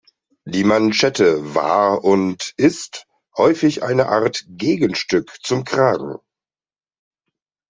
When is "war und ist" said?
1.53-3.05